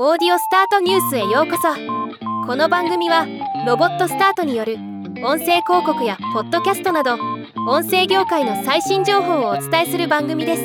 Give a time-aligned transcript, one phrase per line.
[0.00, 1.68] オーディオスタートニュースへようこそ。
[2.46, 3.26] この番組は
[3.66, 4.76] ロボットスタートによる
[5.22, 7.18] 音声広告やポッドキャストなど
[7.68, 10.62] 音声業界の最新情報をお伝えする番組です。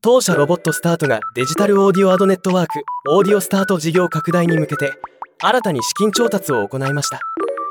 [0.00, 4.94] 当社ロボットスタートがデジタルオーディオアドネットワークオーディオスタート事業拡大に向けて
[5.42, 7.20] 新たに資金調達を行いました。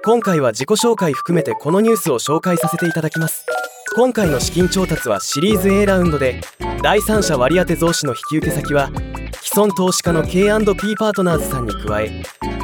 [0.05, 3.47] 今回は自己紹介含めてこのニュースを紹介させていただきます。
[3.95, 6.39] 今回の資金調達はシリーズ A ラウンドで
[6.83, 8.91] 第三者割当増資の引き受け先は
[9.41, 12.21] 既存投資家の K&P パートナーズさんに加え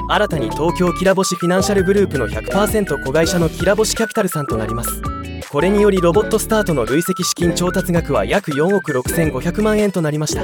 [0.09, 5.01] 新たに東京きらぼしフィナンシャルグループの100%子会社のきらぼしキャピタルさんとなります
[5.49, 10.43] これによりロボットスタートの累積資金調達額は約4億6500万円となりました。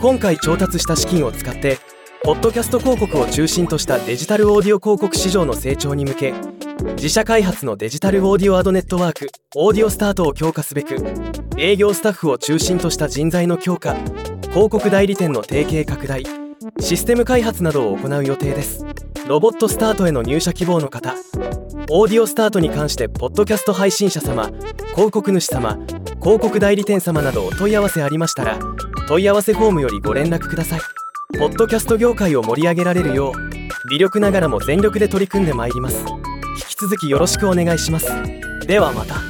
[0.00, 1.78] 今回調達した資金を使って
[2.24, 6.32] ポッドキャスト広告を中心としたデジタルオーディオ広告市場の成長に向け
[6.96, 10.96] 自社開発のデジタルオーディオアドネットワークオーディオスタートを強化すべく
[11.62, 13.94] 営業スタッフを中心とした人材の強化
[14.44, 16.24] 広告代理店の提携拡大
[16.80, 18.86] システム開発などを行う予定です。
[19.28, 21.14] ロボットスタートへの入社希望の方
[21.90, 24.46] オーディオスタートに関してポッドキャスト配信者様
[24.94, 25.78] 広告主様
[26.22, 28.58] 広告代理店様などお問い合わせありましたら
[29.06, 30.80] 問い合わせフォームよりご連絡ください。
[31.38, 36.06] ポッドキャスト業界を盛り上げられるよう微力ながらも全力で取り組んでまいります。
[36.56, 38.10] 引き続きよろしくお願いします。
[38.66, 39.29] ではまた。